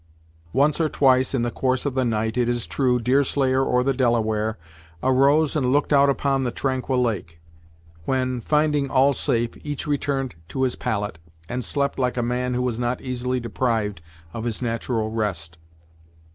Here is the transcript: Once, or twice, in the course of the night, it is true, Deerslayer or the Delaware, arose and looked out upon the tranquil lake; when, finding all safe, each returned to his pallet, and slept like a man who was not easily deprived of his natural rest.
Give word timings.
Once, 0.51 0.81
or 0.81 0.89
twice, 0.89 1.35
in 1.35 1.43
the 1.43 1.51
course 1.51 1.85
of 1.85 1.93
the 1.93 2.03
night, 2.03 2.35
it 2.35 2.49
is 2.49 2.65
true, 2.65 2.99
Deerslayer 2.99 3.63
or 3.63 3.83
the 3.83 3.93
Delaware, 3.93 4.57
arose 5.03 5.55
and 5.55 5.71
looked 5.71 5.93
out 5.93 6.09
upon 6.09 6.43
the 6.43 6.49
tranquil 6.49 6.99
lake; 6.99 7.39
when, 8.05 8.41
finding 8.41 8.89
all 8.89 9.13
safe, 9.13 9.51
each 9.63 9.85
returned 9.85 10.33
to 10.47 10.63
his 10.63 10.75
pallet, 10.75 11.19
and 11.47 11.63
slept 11.63 11.99
like 11.99 12.17
a 12.17 12.23
man 12.23 12.55
who 12.55 12.63
was 12.63 12.79
not 12.79 12.99
easily 12.99 13.39
deprived 13.39 14.01
of 14.33 14.43
his 14.45 14.59
natural 14.59 15.11
rest. 15.11 15.59